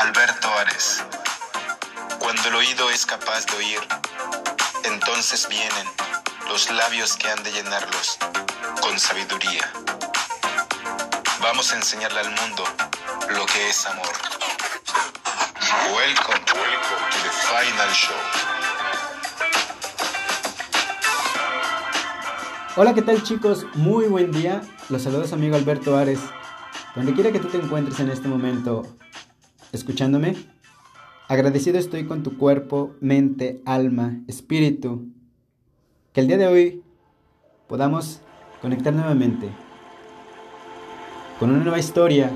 Alberto 0.00 0.48
Ares. 0.58 1.04
Cuando 2.18 2.48
el 2.48 2.54
oído 2.54 2.88
es 2.88 3.04
capaz 3.04 3.44
de 3.44 3.56
oír, 3.58 3.80
entonces 4.84 5.46
vienen 5.46 5.86
los 6.48 6.70
labios 6.70 7.18
que 7.18 7.28
han 7.28 7.42
de 7.42 7.52
llenarlos 7.52 8.16
con 8.80 8.98
sabiduría. 8.98 9.70
Vamos 11.42 11.70
a 11.74 11.76
enseñarle 11.76 12.20
al 12.20 12.30
mundo 12.30 12.64
lo 13.36 13.44
que 13.44 13.68
es 13.68 13.84
amor. 13.84 14.08
Welcome, 15.94 16.40
welcome 16.54 17.04
to 17.10 17.18
the 17.22 17.30
final 17.50 17.92
show. 17.92 18.16
Hola, 22.76 22.94
¿qué 22.94 23.02
tal 23.02 23.22
chicos? 23.22 23.66
Muy 23.74 24.06
buen 24.06 24.32
día. 24.32 24.62
Los 24.88 25.02
saludos 25.02 25.34
amigo 25.34 25.56
Alberto 25.56 25.94
Ares. 25.98 26.20
Donde 26.94 27.12
quiera 27.12 27.32
que 27.32 27.38
tú 27.38 27.48
te 27.48 27.58
encuentres 27.58 28.00
en 28.00 28.08
este 28.08 28.28
momento 28.28 28.96
escuchándome, 29.72 30.34
agradecido 31.28 31.78
estoy 31.78 32.04
con 32.04 32.22
tu 32.22 32.36
cuerpo, 32.36 32.94
mente, 33.00 33.62
alma, 33.64 34.18
espíritu. 34.26 35.06
Que 36.12 36.20
el 36.20 36.26
día 36.26 36.38
de 36.38 36.48
hoy 36.48 36.82
podamos 37.68 38.20
conectar 38.60 38.92
nuevamente 38.92 39.48
con 41.38 41.50
una 41.50 41.62
nueva 41.62 41.78
historia 41.78 42.30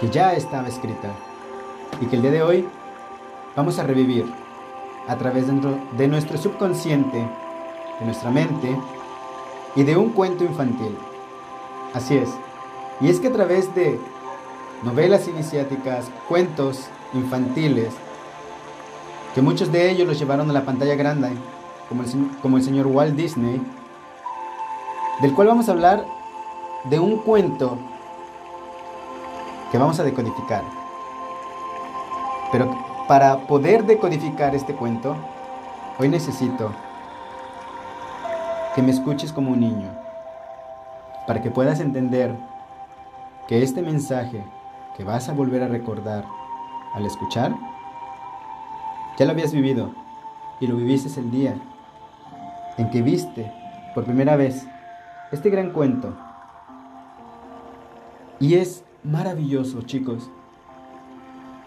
que 0.00 0.10
ya 0.10 0.34
estaba 0.34 0.68
escrita 0.68 1.14
y 2.00 2.06
que 2.06 2.16
el 2.16 2.22
día 2.22 2.32
de 2.32 2.42
hoy 2.42 2.66
vamos 3.54 3.78
a 3.78 3.84
revivir 3.84 4.24
a 5.06 5.16
través 5.16 5.46
de 5.46 6.08
nuestro 6.08 6.36
subconsciente, 6.36 7.18
de 8.00 8.04
nuestra 8.04 8.30
mente 8.30 8.76
y 9.76 9.84
de 9.84 9.96
un 9.96 10.10
cuento 10.10 10.44
infantil. 10.44 10.96
Así 11.94 12.16
es. 12.16 12.28
Y 13.00 13.08
es 13.08 13.20
que 13.20 13.28
a 13.28 13.32
través 13.32 13.72
de 13.74 13.98
novelas 14.82 15.28
iniciáticas, 15.28 16.10
cuentos 16.28 16.88
infantiles, 17.12 17.92
que 19.34 19.42
muchos 19.42 19.70
de 19.70 19.90
ellos 19.90 20.08
los 20.08 20.18
llevaron 20.18 20.48
a 20.50 20.52
la 20.52 20.64
pantalla 20.64 20.94
grande, 20.94 21.30
como 22.42 22.56
el, 22.56 22.62
señor 22.62 22.86
Walt 22.86 23.14
Disney, 23.14 23.60
del 25.20 25.34
cual 25.34 25.48
vamos 25.48 25.68
a 25.68 25.72
hablar 25.72 26.04
de 26.84 26.98
un 26.98 27.18
cuento 27.18 27.78
que 29.70 29.78
vamos 29.78 30.00
a 30.00 30.04
decodificar. 30.04 30.64
Pero 32.52 32.76
para 33.06 33.46
poder 33.46 33.84
decodificar 33.84 34.54
este 34.54 34.74
cuento, 34.74 35.16
hoy 35.98 36.08
necesito 36.08 36.72
que 38.74 38.82
me 38.82 38.92
escuches 38.92 39.32
como 39.32 39.50
un 39.50 39.60
niño, 39.60 39.88
para 41.26 41.42
que 41.42 41.50
puedas 41.50 41.80
entender 41.80 42.34
que 43.46 43.62
este 43.62 43.82
mensaje 43.82 44.42
que 45.00 45.04
vas 45.04 45.30
a 45.30 45.32
volver 45.32 45.62
a 45.62 45.66
recordar 45.66 46.26
al 46.92 47.06
escuchar, 47.06 47.56
ya 49.18 49.24
lo 49.24 49.32
habías 49.32 49.50
vivido 49.50 49.94
y 50.60 50.66
lo 50.66 50.76
viviste 50.76 51.18
el 51.18 51.30
día 51.30 51.58
en 52.76 52.90
que 52.90 53.00
viste 53.00 53.50
por 53.94 54.04
primera 54.04 54.36
vez 54.36 54.66
este 55.32 55.48
gran 55.48 55.70
cuento. 55.70 56.14
Y 58.40 58.56
es 58.56 58.84
maravilloso, 59.02 59.80
chicos, 59.80 60.28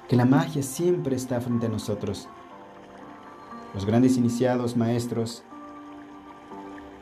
que 0.07 0.15
la 0.15 0.25
magia 0.25 0.61
siempre 0.61 1.15
está 1.15 1.41
frente 1.41 1.65
a 1.65 1.69
nosotros. 1.69 2.29
Los 3.73 3.87
grandes 3.87 4.15
iniciados, 4.15 4.77
maestros, 4.77 5.43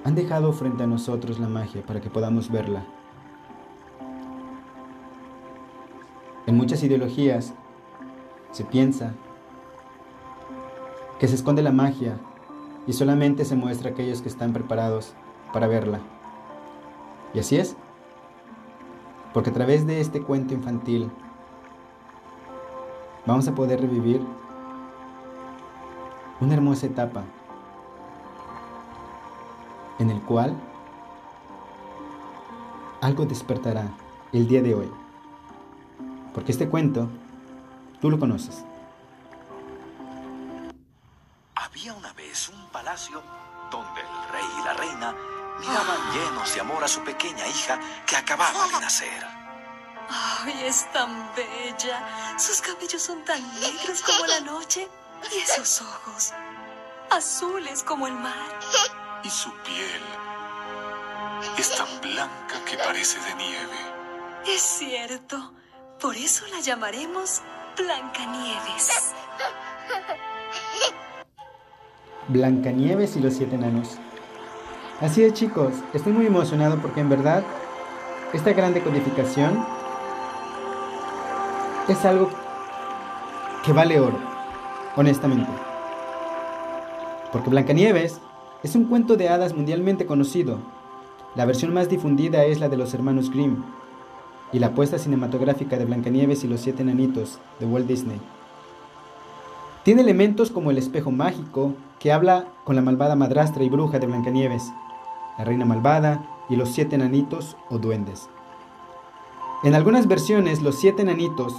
han 0.05 0.15
dejado 0.15 0.53
frente 0.53 0.83
a 0.83 0.87
nosotros 0.87 1.39
la 1.39 1.49
magia 1.49 1.85
para 1.85 1.99
que 1.99 2.09
podamos 2.09 2.49
verla. 2.49 2.85
En 6.51 6.57
muchas 6.57 6.83
ideologías 6.83 7.53
se 8.51 8.65
piensa 8.65 9.13
que 11.17 11.29
se 11.29 11.35
esconde 11.35 11.61
la 11.61 11.71
magia 11.71 12.17
y 12.85 12.91
solamente 12.91 13.45
se 13.45 13.55
muestra 13.55 13.89
a 13.89 13.93
aquellos 13.93 14.21
que 14.21 14.27
están 14.27 14.51
preparados 14.51 15.13
para 15.53 15.67
verla. 15.67 16.01
Y 17.33 17.39
así 17.39 17.55
es, 17.55 17.77
porque 19.33 19.49
a 19.49 19.53
través 19.53 19.87
de 19.87 20.01
este 20.01 20.21
cuento 20.21 20.53
infantil 20.53 21.09
vamos 23.25 23.47
a 23.47 23.55
poder 23.55 23.79
revivir 23.79 24.19
una 26.41 26.53
hermosa 26.53 26.85
etapa 26.85 27.23
en 29.99 30.09
el 30.09 30.19
cual 30.23 30.53
algo 32.99 33.25
despertará 33.25 33.87
el 34.33 34.49
día 34.49 34.61
de 34.61 34.75
hoy. 34.75 35.00
Porque 36.33 36.51
este 36.51 36.67
cuento, 36.69 37.09
tú 37.99 38.09
lo 38.09 38.19
conoces. 38.19 38.63
Había 41.55 41.93
una 41.93 42.13
vez 42.13 42.49
un 42.49 42.69
palacio 42.69 43.21
donde 43.69 44.01
el 44.01 44.31
rey 44.31 44.45
y 44.59 44.63
la 44.63 44.73
reina 44.73 45.15
miraban 45.59 46.11
llenos 46.13 46.53
de 46.53 46.61
amor 46.61 46.83
a 46.83 46.87
su 46.87 47.01
pequeña 47.01 47.47
hija 47.47 47.79
que 48.05 48.15
acababa 48.15 48.67
de 48.67 48.79
nacer. 48.79 49.23
¡Ay, 50.09 50.63
es 50.65 50.91
tan 50.91 51.29
bella! 51.35 52.37
Sus 52.37 52.61
cabellos 52.61 53.01
son 53.01 53.23
tan 53.23 53.41
negros 53.59 54.01
como 54.01 54.25
la 54.25 54.39
noche 54.41 54.87
y 55.31 55.37
esos 55.37 55.81
ojos 55.81 56.33
azules 57.11 57.83
como 57.83 58.07
el 58.07 58.13
mar 58.13 58.59
y 59.23 59.29
su 59.29 59.51
piel 59.63 60.01
es 61.57 61.75
tan 61.75 62.01
blanca 62.01 62.63
que 62.65 62.77
parece 62.77 63.19
de 63.19 63.35
nieve. 63.35 63.77
Es 64.47 64.61
cierto. 64.61 65.53
Por 66.01 66.17
eso 66.17 66.45
la 66.51 66.59
llamaremos 66.59 67.43
Blancanieves. 67.77 69.13
Blancanieves 72.27 73.15
y 73.17 73.19
los 73.19 73.35
siete 73.35 73.53
enanos. 73.53 73.99
Así 74.99 75.23
es 75.23 75.33
chicos, 75.33 75.75
estoy 75.93 76.13
muy 76.13 76.25
emocionado 76.25 76.81
porque 76.81 77.01
en 77.01 77.09
verdad 77.09 77.43
esta 78.33 78.51
gran 78.53 78.73
decodificación 78.73 79.63
es 81.87 82.03
algo 82.03 82.31
que 83.63 83.71
vale 83.71 83.99
oro, 83.99 84.17
honestamente. 84.95 85.51
Porque 87.31 87.51
Blancanieves 87.51 88.19
es 88.63 88.73
un 88.73 88.85
cuento 88.85 89.17
de 89.17 89.29
hadas 89.29 89.53
mundialmente 89.53 90.07
conocido. 90.07 90.57
La 91.35 91.45
versión 91.45 91.75
más 91.75 91.89
difundida 91.89 92.43
es 92.43 92.59
la 92.59 92.69
de 92.69 92.77
los 92.77 92.91
hermanos 92.95 93.29
Grimm 93.29 93.80
y 94.53 94.59
la 94.59 94.67
apuesta 94.67 94.97
cinematográfica 94.97 95.77
de 95.77 95.85
Blancanieves 95.85 96.43
y 96.43 96.47
los 96.47 96.61
siete 96.61 96.81
enanitos 96.81 97.39
de 97.59 97.65
Walt 97.65 97.87
Disney. 97.87 98.19
Tiene 99.83 100.01
elementos 100.01 100.51
como 100.51 100.71
el 100.71 100.77
espejo 100.77 101.11
mágico 101.11 101.73
que 101.99 102.11
habla 102.11 102.45
con 102.65 102.75
la 102.75 102.81
malvada 102.81 103.15
madrastra 103.15 103.63
y 103.63 103.69
bruja 103.69 103.99
de 103.99 104.07
Blancanieves, 104.07 104.63
la 105.37 105.45
reina 105.45 105.65
malvada 105.65 106.23
y 106.49 106.55
los 106.55 106.69
siete 106.69 106.95
enanitos 106.95 107.57
o 107.69 107.77
duendes. 107.77 108.29
En 109.63 109.75
algunas 109.75 110.07
versiones 110.07 110.61
los 110.61 110.79
siete 110.79 111.03
enanitos 111.03 111.53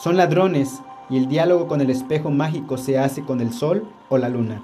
son 0.00 0.16
ladrones 0.16 0.82
y 1.10 1.16
el 1.16 1.28
diálogo 1.28 1.66
con 1.66 1.80
el 1.80 1.90
espejo 1.90 2.30
mágico 2.30 2.76
se 2.76 2.98
hace 2.98 3.22
con 3.22 3.40
el 3.40 3.52
sol 3.52 3.88
o 4.08 4.18
la 4.18 4.28
luna. 4.28 4.62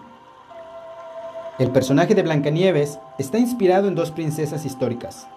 El 1.59 1.71
personaje 1.71 2.15
de 2.15 2.23
Blancanieves 2.23 2.99
está 3.19 3.39
inspirado 3.39 3.89
en 3.89 3.95
dos 3.95 4.11
princesas 4.11 4.65
históricas, 4.65 5.29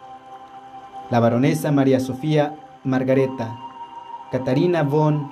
la 1.09 1.19
baronesa 1.19 1.71
María 1.71 1.99
Sofía 1.99 2.55
Margareta, 2.83 3.57
Catarina 4.31 4.83
von 4.83 5.31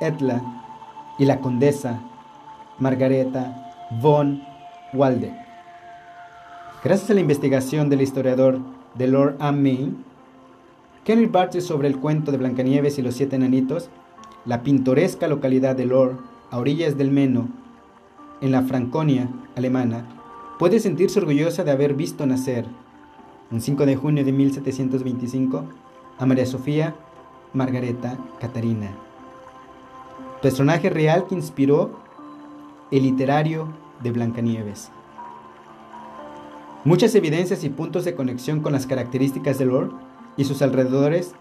Etla 0.00 0.42
y 1.18 1.24
la 1.24 1.40
condesa 1.40 2.00
Margareta 2.78 3.72
von 4.00 4.42
Waldeck. 4.92 5.34
Gracias 6.84 7.10
a 7.10 7.14
la 7.14 7.20
investigación 7.20 7.88
del 7.88 8.02
historiador 8.02 8.60
de 8.94 9.08
Lord 9.08 9.38
Main, 9.40 10.04
Kenny 11.04 11.26
Bartlett 11.26 11.64
sobre 11.64 11.88
el 11.88 11.98
cuento 11.98 12.30
de 12.30 12.38
Blancanieves 12.38 12.98
y 12.98 13.02
los 13.02 13.14
siete 13.14 13.36
enanitos, 13.36 13.90
la 14.44 14.62
pintoresca 14.62 15.26
localidad 15.26 15.74
de 15.74 15.86
Lor, 15.86 16.18
a 16.50 16.58
orillas 16.58 16.96
del 16.96 17.10
Meno, 17.10 17.48
en 18.40 18.52
la 18.52 18.62
Franconia 18.62 19.28
alemana, 19.56 20.04
puede 20.58 20.78
sentirse 20.78 21.18
orgullosa 21.18 21.64
de 21.64 21.72
haber 21.72 21.94
visto 21.94 22.24
nacer, 22.26 22.66
un 23.50 23.62
5 23.62 23.86
de 23.86 23.96
junio 23.96 24.24
de 24.24 24.32
1725, 24.32 25.64
a 26.18 26.26
María 26.26 26.44
Sofía 26.44 26.94
Margareta 27.54 28.18
Catarina. 28.40 28.90
personaje 30.42 30.90
real 30.90 31.26
que 31.26 31.34
inspiró 31.34 31.98
el 32.90 33.02
literario 33.04 33.68
de 34.02 34.12
Blancanieves. 34.12 34.90
Muchas 36.84 37.14
evidencias 37.14 37.64
y 37.64 37.70
puntos 37.70 38.04
de 38.04 38.14
conexión 38.14 38.60
con 38.60 38.72
las 38.72 38.86
características 38.86 39.58
de 39.58 39.64
Lord 39.64 39.92
y 40.36 40.44
sus 40.44 40.62
alrededores 40.62 41.34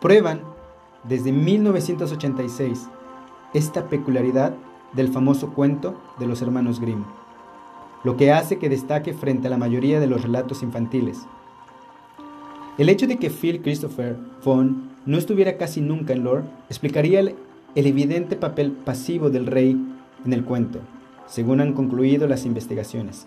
prueban 0.00 0.42
desde 1.04 1.32
1986 1.32 2.88
esta 3.54 3.88
peculiaridad 3.88 4.54
del 4.92 5.08
famoso 5.08 5.54
cuento 5.54 5.98
de 6.18 6.26
los 6.26 6.42
hermanos 6.42 6.80
Grimm, 6.80 7.04
lo 8.04 8.16
que 8.16 8.32
hace 8.32 8.58
que 8.58 8.68
destaque 8.68 9.14
frente 9.14 9.48
a 9.48 9.50
la 9.50 9.56
mayoría 9.56 9.98
de 9.98 10.06
los 10.06 10.22
relatos 10.22 10.62
infantiles. 10.62 11.26
El 12.78 12.88
hecho 12.88 13.08
de 13.08 13.16
que 13.16 13.28
Phil 13.28 13.60
Christopher 13.60 14.16
Von 14.44 14.90
no 15.04 15.18
estuviera 15.18 15.56
casi 15.56 15.80
nunca 15.80 16.12
en 16.12 16.22
Lore 16.22 16.44
explicaría 16.68 17.18
el, 17.18 17.34
evidente 17.74 18.36
papel 18.36 18.70
pasivo 18.70 19.30
del 19.30 19.46
rey 19.46 19.76
en 20.24 20.32
el 20.32 20.44
cuento, 20.44 20.78
según 21.26 21.60
han 21.60 21.72
concluido 21.72 22.28
las 22.28 22.46
investigaciones. 22.46 23.26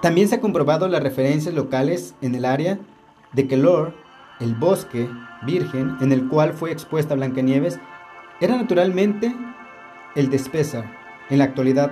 También 0.00 0.28
se 0.28 0.36
ha 0.36 0.40
comprobado 0.40 0.86
las 0.86 1.02
referencias 1.02 1.54
locales 1.54 2.14
en 2.22 2.36
el 2.36 2.44
área 2.44 2.78
de 3.32 3.48
que 3.48 3.56
Lore, 3.56 3.94
el 4.38 4.54
bosque 4.54 5.08
virgen 5.44 5.96
en 6.00 6.12
el 6.12 6.28
cual 6.28 6.52
fue 6.52 6.70
expuesta 6.70 7.16
Blancanieves, 7.16 7.80
era 8.40 8.56
naturalmente 8.56 9.34
el 10.14 10.30
de 10.30 10.38
Spessar. 10.38 10.84
En 11.30 11.38
la 11.38 11.44
actualidad, 11.44 11.90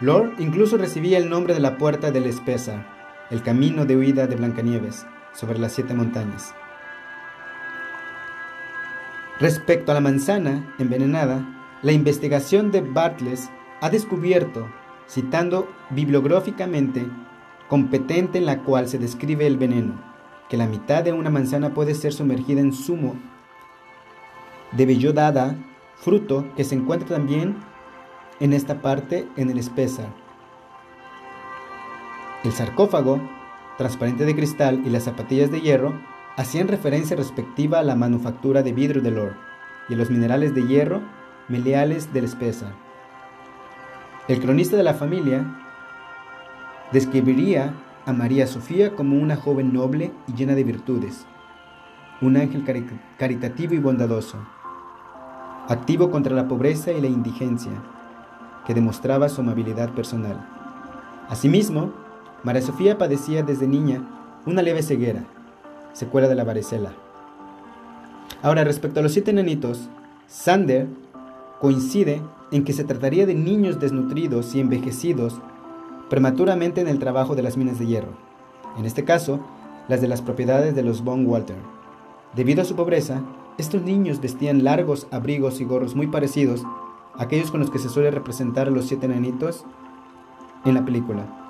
Lore 0.00 0.32
incluso 0.38 0.78
recibía 0.78 1.18
el 1.18 1.28
nombre 1.28 1.52
de 1.52 1.60
la 1.60 1.76
puerta 1.76 2.10
del 2.10 2.32
Spessar, 2.32 2.93
el 3.30 3.42
camino 3.42 3.84
de 3.84 3.96
huida 3.96 4.26
de 4.26 4.36
Blancanieves 4.36 5.06
sobre 5.32 5.58
las 5.58 5.72
siete 5.72 5.94
montañas. 5.94 6.54
Respecto 9.40 9.90
a 9.90 9.94
la 9.94 10.00
manzana 10.00 10.74
envenenada, 10.78 11.44
la 11.82 11.92
investigación 11.92 12.70
de 12.70 12.80
Bartles 12.80 13.50
ha 13.80 13.90
descubierto 13.90 14.68
citando 15.08 15.68
bibliográficamente 15.90 17.06
competente 17.68 18.38
en 18.38 18.46
la 18.46 18.62
cual 18.62 18.88
se 18.88 18.98
describe 18.98 19.46
el 19.46 19.56
veneno, 19.56 20.00
que 20.48 20.56
la 20.56 20.66
mitad 20.66 21.02
de 21.02 21.12
una 21.12 21.30
manzana 21.30 21.74
puede 21.74 21.94
ser 21.94 22.12
sumergida 22.12 22.60
en 22.60 22.72
zumo 22.72 23.16
de 24.72 24.86
bellodada, 24.86 25.56
fruto 25.96 26.46
que 26.56 26.64
se 26.64 26.74
encuentra 26.74 27.08
también 27.16 27.56
en 28.40 28.52
esta 28.52 28.82
parte 28.82 29.28
en 29.36 29.50
el 29.50 29.58
espesa. 29.58 30.08
El 32.44 32.52
sarcófago, 32.52 33.20
transparente 33.78 34.26
de 34.26 34.36
cristal 34.36 34.82
y 34.84 34.90
las 34.90 35.04
zapatillas 35.04 35.50
de 35.50 35.62
hierro 35.62 35.94
hacían 36.36 36.68
referencia 36.68 37.16
respectiva 37.16 37.78
a 37.78 37.82
la 37.82 37.96
manufactura 37.96 38.62
de 38.62 38.74
vidrio 38.74 39.00
del 39.00 39.18
oro 39.18 39.34
y 39.88 39.94
a 39.94 39.96
los 39.96 40.10
minerales 40.10 40.54
de 40.54 40.66
hierro 40.66 41.00
meleales 41.48 42.12
del 42.12 42.24
espesa. 42.24 42.72
El 44.28 44.40
cronista 44.40 44.76
de 44.76 44.82
la 44.82 44.92
familia 44.92 45.58
describiría 46.92 47.72
a 48.04 48.12
María 48.12 48.46
Sofía 48.46 48.94
como 48.94 49.16
una 49.16 49.36
joven 49.36 49.72
noble 49.72 50.12
y 50.26 50.34
llena 50.34 50.54
de 50.54 50.64
virtudes, 50.64 51.26
un 52.20 52.36
ángel 52.36 52.62
caritativo 53.18 53.72
y 53.72 53.78
bondadoso, 53.78 54.38
activo 55.68 56.10
contra 56.10 56.34
la 56.34 56.46
pobreza 56.46 56.92
y 56.92 57.00
la 57.00 57.06
indigencia, 57.06 57.72
que 58.66 58.74
demostraba 58.74 59.30
su 59.30 59.40
amabilidad 59.40 59.94
personal. 59.94 60.46
Asimismo, 61.28 62.03
María 62.44 62.60
Sofía 62.60 62.98
padecía 62.98 63.42
desde 63.42 63.66
niña 63.66 64.02
una 64.44 64.60
leve 64.60 64.82
ceguera, 64.82 65.24
secuela 65.94 66.28
de 66.28 66.34
la 66.34 66.44
varicela. 66.44 66.92
Ahora, 68.42 68.64
respecto 68.64 69.00
a 69.00 69.02
los 69.02 69.12
siete 69.12 69.32
nenitos, 69.32 69.88
Sander 70.26 70.86
coincide 71.58 72.20
en 72.52 72.64
que 72.64 72.74
se 72.74 72.84
trataría 72.84 73.24
de 73.24 73.34
niños 73.34 73.80
desnutridos 73.80 74.54
y 74.54 74.60
envejecidos 74.60 75.40
prematuramente 76.10 76.82
en 76.82 76.88
el 76.88 76.98
trabajo 76.98 77.34
de 77.34 77.42
las 77.42 77.56
minas 77.56 77.78
de 77.78 77.86
hierro, 77.86 78.12
en 78.76 78.84
este 78.84 79.04
caso, 79.04 79.40
las 79.88 80.02
de 80.02 80.08
las 80.08 80.20
propiedades 80.20 80.74
de 80.74 80.82
los 80.82 81.02
Von 81.02 81.26
Walter. 81.26 81.56
Debido 82.36 82.60
a 82.60 82.66
su 82.66 82.76
pobreza, 82.76 83.22
estos 83.56 83.82
niños 83.82 84.20
vestían 84.20 84.64
largos 84.64 85.06
abrigos 85.10 85.62
y 85.62 85.64
gorros 85.64 85.94
muy 85.94 86.08
parecidos 86.08 86.62
a 87.16 87.22
aquellos 87.22 87.50
con 87.50 87.60
los 87.60 87.70
que 87.70 87.78
se 87.78 87.88
suele 87.88 88.10
representar 88.10 88.68
a 88.68 88.70
los 88.70 88.84
siete 88.84 89.08
nenitos 89.08 89.64
en 90.66 90.74
la 90.74 90.84
película. 90.84 91.43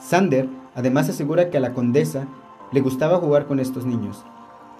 Sander 0.00 0.48
además 0.74 1.08
asegura 1.08 1.50
que 1.50 1.58
a 1.58 1.60
la 1.60 1.74
condesa 1.74 2.26
le 2.72 2.80
gustaba 2.80 3.18
jugar 3.18 3.46
con 3.46 3.60
estos 3.60 3.84
niños. 3.84 4.24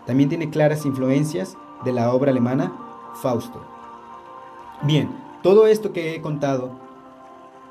También 0.06 0.28
tiene 0.28 0.50
claras 0.50 0.86
influencias 0.86 1.56
de 1.84 1.92
la 1.92 2.12
obra 2.12 2.30
alemana 2.30 2.72
Fausto. 3.14 3.62
Bien, 4.82 5.10
todo 5.42 5.66
esto 5.66 5.92
que 5.92 6.14
he 6.14 6.20
contado 6.20 6.70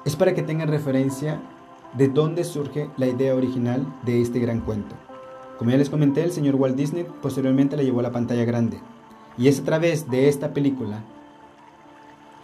es 0.05 0.15
para 0.15 0.33
que 0.33 0.43
tengan 0.43 0.69
referencia 0.69 1.41
de 1.93 2.07
dónde 2.07 2.43
surge 2.43 2.89
la 2.97 3.07
idea 3.07 3.35
original 3.35 3.85
de 4.05 4.21
este 4.21 4.39
gran 4.39 4.61
cuento. 4.61 4.95
Como 5.57 5.71
ya 5.71 5.77
les 5.77 5.89
comenté, 5.89 6.23
el 6.23 6.31
señor 6.31 6.55
Walt 6.55 6.75
Disney 6.75 7.05
posteriormente 7.21 7.75
la 7.75 7.83
llevó 7.83 7.99
a 7.99 8.03
la 8.03 8.11
pantalla 8.11 8.45
grande. 8.45 8.79
Y 9.37 9.47
es 9.47 9.59
a 9.59 9.63
través 9.63 10.09
de 10.09 10.29
esta 10.29 10.53
película 10.53 11.03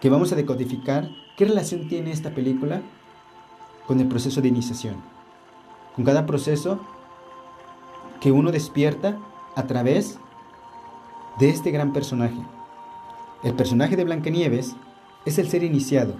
que 0.01 0.09
vamos 0.09 0.31
a 0.31 0.35
decodificar 0.35 1.09
qué 1.37 1.45
relación 1.45 1.87
tiene 1.87 2.11
esta 2.11 2.31
película 2.31 2.81
con 3.87 3.99
el 3.99 4.07
proceso 4.07 4.41
de 4.41 4.47
iniciación. 4.47 4.95
Con 5.95 6.05
cada 6.05 6.25
proceso 6.25 6.79
que 8.19 8.31
uno 8.31 8.51
despierta 8.51 9.17
a 9.55 9.67
través 9.67 10.19
de 11.39 11.49
este 11.49 11.71
gran 11.71 11.93
personaje. 11.93 12.39
El 13.43 13.53
personaje 13.53 13.95
de 13.95 14.03
Blancanieves 14.03 14.75
es 15.25 15.37
el 15.37 15.47
ser 15.49 15.63
iniciado. 15.63 16.13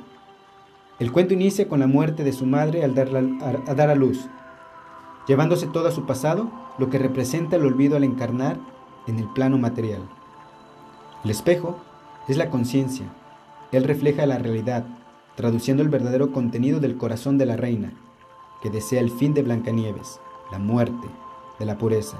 El 1.00 1.12
cuento 1.12 1.34
inicia 1.34 1.68
con 1.68 1.80
la 1.80 1.88
muerte 1.88 2.24
de 2.24 2.34
su 2.34 2.46
madre 2.46 2.84
al 2.84 2.96
dar, 2.96 3.10
a, 3.16 3.74
dar 3.74 3.90
a 3.90 3.96
luz, 3.96 4.28
llevándose 5.28 5.68
todo 5.68 5.88
a 5.88 5.92
su 5.92 6.06
pasado, 6.06 6.50
lo 6.78 6.90
que 6.90 7.00
representa 7.00 7.56
el 7.56 7.66
olvido 7.66 7.98
al 7.98 8.04
encarnar 8.04 8.58
en 9.08 9.20
el 9.20 9.28
plano 9.30 9.58
material. 9.58 10.02
El 11.24 11.32
espejo 11.32 11.78
es 12.28 12.38
la 12.38 12.50
conciencia. 12.50 13.06
Él 13.72 13.84
refleja 13.84 14.26
la 14.26 14.38
realidad, 14.38 14.86
traduciendo 15.36 15.84
el 15.84 15.90
verdadero 15.90 16.32
contenido 16.32 16.80
del 16.80 16.98
corazón 16.98 17.38
de 17.38 17.46
la 17.46 17.58
reina, 17.58 17.94
que 18.62 18.70
desea 18.70 19.02
el 19.02 19.12
fin 19.12 19.34
de 19.34 19.44
Blancanieves, 19.44 20.20
la 20.52 20.60
muerte, 20.60 21.08
de 21.60 21.66
la 21.66 21.78
pureza. 21.78 22.18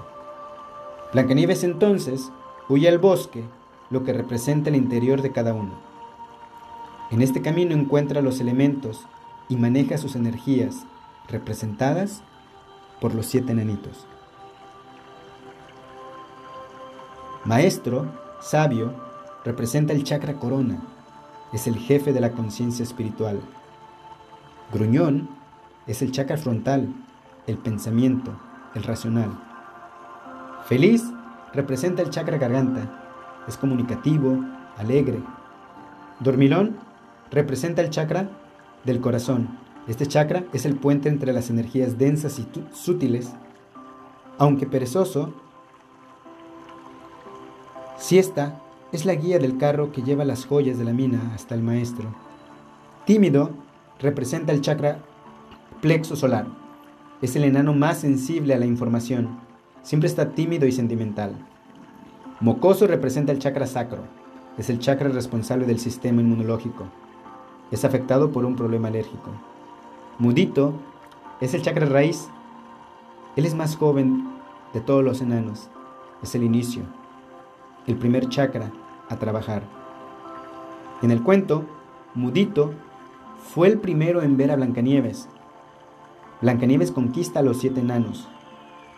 Blancanieves 1.14 1.64
entonces 1.64 2.32
huye 2.70 2.88
al 2.88 3.00
bosque, 3.00 3.44
lo 3.90 4.04
que 4.04 4.14
representa 4.14 4.70
el 4.70 4.76
interior 4.76 5.22
de 5.22 5.32
cada 5.32 5.54
uno. 5.54 5.74
En 7.12 7.22
este 7.22 7.42
camino 7.42 7.74
encuentra 7.74 8.22
los 8.22 8.40
elementos 8.40 9.06
y 9.48 9.56
maneja 9.56 9.98
sus 9.98 10.16
energías, 10.16 10.86
representadas 11.28 12.22
por 13.00 13.14
los 13.14 13.28
siete 13.28 13.52
enanitos. 13.52 14.08
Maestro, 17.46 18.08
sabio, 18.42 18.94
representa 19.44 19.94
el 19.94 20.04
chakra 20.04 20.40
corona, 20.40 20.82
es 21.56 21.68
el 21.68 21.78
jefe 21.78 22.12
de 22.12 22.20
la 22.20 22.34
conciencia 22.34 22.84
espiritual. 22.84 23.40
Gruñón 24.74 25.30
es 25.88 26.02
el 26.02 26.12
chakra 26.12 26.36
frontal, 26.36 26.94
el 27.48 27.58
pensamiento, 27.58 28.38
el 28.74 28.84
racional. 28.84 29.40
Feliz 30.66 31.06
representa 31.54 32.02
el 32.02 32.10
chakra 32.10 32.38
garganta, 32.38 33.46
es 33.48 33.56
comunicativo, 33.56 34.38
alegre. 34.76 35.24
Dormilón 36.20 36.76
representa 37.32 37.82
el 37.82 37.90
chakra 37.90 38.30
del 38.84 39.00
corazón. 39.00 39.58
Este 39.88 40.08
chakra 40.08 40.44
es 40.52 40.66
el 40.66 40.76
puente 40.76 41.08
entre 41.08 41.32
las 41.32 41.50
energías 41.50 41.98
densas 41.98 42.38
y 42.38 42.48
sutiles. 42.74 43.32
Aunque 44.38 44.66
perezoso, 44.66 45.34
siesta 47.96 48.60
es 48.96 49.06
la 49.06 49.16
guía 49.16 49.40
del 49.40 49.58
carro 49.58 49.92
que 49.92 50.02
lleva 50.02 50.26
las 50.26 50.46
joyas 50.46 50.78
de 50.78 50.86
la 50.86 50.94
mina 50.94 51.32
hasta 51.36 51.54
el 51.54 51.62
maestro. 51.62 52.06
Tímido 53.06 53.52
representa 54.00 54.52
el 54.52 54.62
chakra 54.62 55.00
plexo 55.82 56.16
solar. 56.16 56.48
Es 57.22 57.36
el 57.36 57.44
enano 57.44 57.74
más 57.74 58.00
sensible 58.00 58.54
a 58.54 58.58
la 58.58 58.66
información. 58.66 59.40
Siempre 59.84 60.08
está 60.08 60.32
tímido 60.32 60.66
y 60.66 60.72
sentimental. 60.72 61.34
Mocoso 62.40 62.88
representa 62.88 63.32
el 63.32 63.40
chakra 63.40 63.68
sacro. 63.68 64.04
Es 64.58 64.70
el 64.70 64.80
chakra 64.80 65.10
responsable 65.10 65.66
del 65.66 65.80
sistema 65.80 66.22
inmunológico 66.22 66.86
es 67.72 67.84
afectado 67.84 68.32
por 68.32 68.46
un 68.46 68.56
problema 68.56 68.88
alérgico. 68.88 69.32
Mudito 70.20 70.74
es 71.42 71.54
el 71.54 71.62
chakra 71.62 71.86
raíz. 71.86 72.30
Él 73.36 73.46
es 73.46 73.56
más 73.56 73.76
joven 73.76 74.28
de 74.74 74.82
todos 74.82 75.04
los 75.04 75.22
enanos. 75.22 75.70
Es 76.24 76.36
el 76.36 76.44
inicio, 76.44 76.84
el 77.88 77.98
primer 77.98 78.30
chakra 78.30 78.72
a 79.10 79.18
trabajar. 79.18 79.64
En 81.02 81.12
el 81.12 81.22
cuento, 81.22 81.66
Mudito 82.14 82.74
fue 83.54 83.68
el 83.68 83.80
primero 83.80 84.22
en 84.22 84.38
ver 84.38 84.52
a 84.52 84.56
Blancanieves. 84.56 85.28
Blancanieves 86.42 86.92
conquista 86.92 87.40
a 87.40 87.44
los 87.44 87.58
siete 87.58 87.82
enanos, 87.82 88.28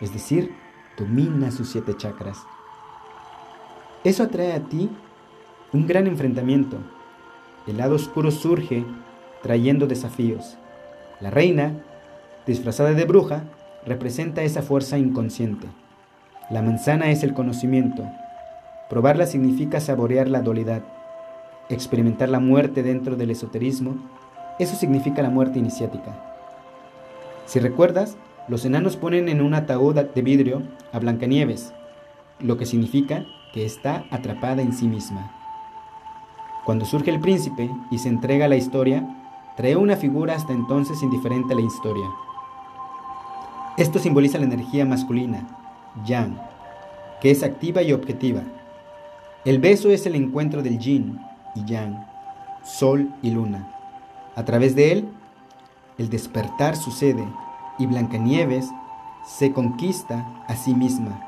es 0.00 0.12
decir, 0.12 0.54
domina 0.96 1.50
sus 1.50 1.68
siete 1.68 1.96
chakras. 1.96 2.38
Eso 4.04 4.22
atrae 4.22 4.52
a 4.52 4.60
ti 4.60 4.90
Un 5.70 5.86
gran 5.86 6.06
enfrentamiento. 6.06 6.78
El 7.66 7.76
lado 7.76 7.96
oscuro 7.96 8.30
surge 8.30 8.86
trayendo 9.42 9.86
desafíos. 9.86 10.56
La 11.20 11.30
reina, 11.30 11.74
disfrazada 12.46 12.92
de 12.92 13.04
bruja, 13.04 13.44
representa 13.84 14.42
esa 14.42 14.62
fuerza 14.62 14.96
inconsciente. 14.96 15.66
La 16.48 16.62
manzana 16.62 17.10
es 17.10 17.22
el 17.22 17.34
conocimiento. 17.34 18.02
Probarla 18.88 19.26
significa 19.26 19.80
saborear 19.80 20.28
la 20.28 20.40
dualidad. 20.40 20.82
Experimentar 21.68 22.30
la 22.30 22.40
muerte 22.40 22.82
dentro 22.82 23.16
del 23.16 23.30
esoterismo, 23.30 23.96
eso 24.58 24.76
significa 24.76 25.22
la 25.22 25.28
muerte 25.28 25.58
iniciática. 25.58 26.24
Si 27.44 27.60
recuerdas, 27.60 28.16
los 28.48 28.64
enanos 28.64 28.96
ponen 28.96 29.28
en 29.28 29.42
un 29.42 29.52
ataúd 29.52 29.94
de 29.94 30.22
vidrio 30.22 30.62
a 30.92 30.98
Blancanieves, 30.98 31.74
lo 32.40 32.56
que 32.56 32.64
significa 32.64 33.26
que 33.52 33.66
está 33.66 34.04
atrapada 34.10 34.62
en 34.62 34.72
sí 34.72 34.88
misma. 34.88 35.34
Cuando 36.64 36.86
surge 36.86 37.10
el 37.10 37.20
príncipe 37.20 37.70
y 37.90 37.98
se 37.98 38.08
entrega 38.08 38.46
a 38.46 38.48
la 38.48 38.56
historia, 38.56 39.06
trae 39.56 39.76
una 39.76 39.96
figura 39.96 40.34
hasta 40.34 40.52
entonces 40.52 41.02
indiferente 41.02 41.52
a 41.52 41.56
la 41.56 41.62
historia. 41.62 42.06
Esto 43.76 43.98
simboliza 43.98 44.38
la 44.38 44.44
energía 44.44 44.84
masculina, 44.84 45.46
yang, 46.06 46.38
que 47.20 47.30
es 47.30 47.42
activa 47.42 47.82
y 47.82 47.92
objetiva. 47.92 48.42
El 49.48 49.60
beso 49.60 49.88
es 49.88 50.04
el 50.04 50.14
encuentro 50.14 50.62
del 50.62 50.78
yin 50.78 51.18
y 51.54 51.64
yang, 51.64 52.06
sol 52.62 53.10
y 53.22 53.30
luna. 53.30 53.66
A 54.36 54.44
través 54.44 54.74
de 54.74 54.92
él, 54.92 55.08
el 55.96 56.10
despertar 56.10 56.76
sucede 56.76 57.26
y 57.78 57.86
Blancanieves 57.86 58.68
se 59.24 59.54
conquista 59.54 60.44
a 60.48 60.54
sí 60.54 60.74
misma, 60.74 61.18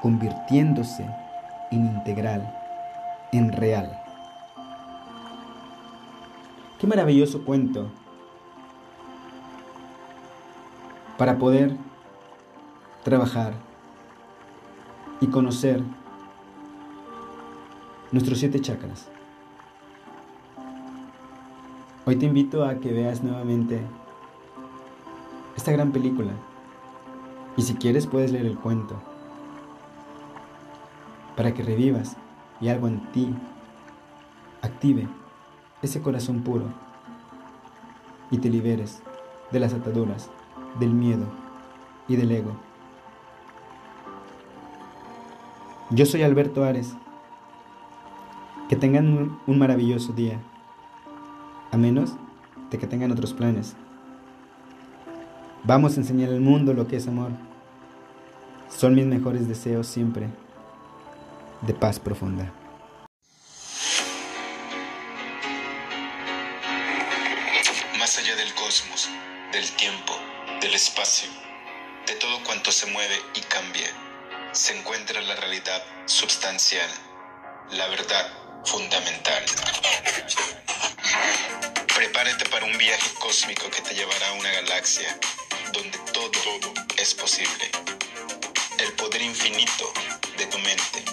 convirtiéndose 0.00 1.04
en 1.72 1.86
integral, 1.86 2.48
en 3.32 3.50
real. 3.50 4.00
Qué 6.78 6.86
maravilloso 6.86 7.44
cuento 7.44 7.90
para 11.18 11.38
poder 11.38 11.76
trabajar 13.02 13.54
y 15.20 15.26
conocer 15.26 15.82
nuestros 18.12 18.38
siete 18.38 18.60
chakras. 18.60 19.08
Hoy 22.04 22.16
te 22.16 22.26
invito 22.26 22.64
a 22.64 22.76
que 22.76 22.92
veas 22.92 23.22
nuevamente 23.22 23.80
esta 25.56 25.72
gran 25.72 25.90
película 25.90 26.32
y 27.56 27.62
si 27.62 27.74
quieres 27.74 28.06
puedes 28.06 28.30
leer 28.30 28.46
el 28.46 28.58
cuento 28.58 28.96
para 31.36 31.52
que 31.52 31.62
revivas 31.62 32.16
y 32.60 32.68
algo 32.68 32.86
en 32.86 33.00
ti 33.12 33.34
active 34.62 35.08
ese 35.82 36.00
corazón 36.00 36.42
puro 36.42 36.66
y 38.30 38.38
te 38.38 38.48
liberes 38.48 39.02
de 39.50 39.60
las 39.60 39.72
ataduras, 39.72 40.30
del 40.78 40.90
miedo 40.90 41.26
y 42.08 42.16
del 42.16 42.30
ego. 42.30 42.52
Yo 45.90 46.04
soy 46.04 46.22
Alberto 46.22 46.64
Ares. 46.64 46.96
Que 48.68 48.74
tengan 48.74 49.38
un 49.46 49.58
maravilloso 49.58 50.12
día, 50.12 50.40
a 51.70 51.76
menos 51.76 52.14
de 52.70 52.78
que 52.78 52.88
tengan 52.88 53.12
otros 53.12 53.32
planes. 53.32 53.76
Vamos 55.62 55.96
a 55.96 56.00
enseñar 56.00 56.30
al 56.30 56.40
mundo 56.40 56.74
lo 56.74 56.88
que 56.88 56.96
es 56.96 57.06
amor. 57.06 57.30
Son 58.68 58.94
mis 58.94 59.06
mejores 59.06 59.46
deseos 59.46 59.86
siempre 59.86 60.28
de 61.62 61.74
paz 61.74 62.00
profunda. 62.00 62.52
Más 67.98 68.18
allá 68.18 68.34
del 68.36 68.52
cosmos, 68.54 69.08
del 69.52 69.70
tiempo, 69.72 70.12
del 70.60 70.74
espacio, 70.74 71.28
de 72.06 72.14
todo 72.14 72.42
cuanto 72.44 72.72
se 72.72 72.90
mueve 72.90 73.14
y 73.34 73.40
cambia, 73.42 73.88
se 74.52 74.76
encuentra 74.76 75.20
la 75.22 75.36
realidad 75.36 75.82
substancial, 76.06 76.88
la 77.70 77.86
verdad 77.88 78.45
fundamental. 78.66 79.44
Prepárate 81.94 82.44
para 82.46 82.66
un 82.66 82.76
viaje 82.76 83.10
cósmico 83.18 83.70
que 83.70 83.80
te 83.80 83.94
llevará 83.94 84.28
a 84.28 84.32
una 84.32 84.50
galaxia 84.50 85.18
donde 85.72 85.98
todo, 86.12 86.74
es 86.96 87.14
posible. 87.14 87.70
El 88.78 88.92
poder 88.94 89.22
infinito 89.22 89.92
de 90.36 90.46
tu 90.46 90.58
mente. 90.58 91.04